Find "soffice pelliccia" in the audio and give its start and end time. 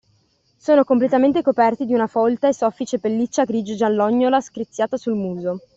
2.55-3.43